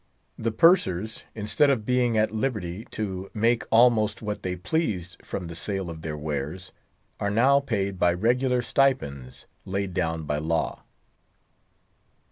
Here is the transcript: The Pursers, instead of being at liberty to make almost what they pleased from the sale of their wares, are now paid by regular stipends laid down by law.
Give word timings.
The 0.35 0.51
Pursers, 0.51 1.25
instead 1.35 1.69
of 1.69 1.85
being 1.85 2.17
at 2.17 2.33
liberty 2.33 2.87
to 2.89 3.29
make 3.35 3.65
almost 3.69 4.19
what 4.23 4.41
they 4.41 4.55
pleased 4.55 5.17
from 5.23 5.45
the 5.45 5.53
sale 5.53 5.91
of 5.91 6.01
their 6.01 6.17
wares, 6.17 6.71
are 7.19 7.29
now 7.29 7.59
paid 7.59 7.99
by 7.99 8.13
regular 8.13 8.63
stipends 8.63 9.45
laid 9.63 9.93
down 9.93 10.23
by 10.23 10.39
law. 10.39 10.81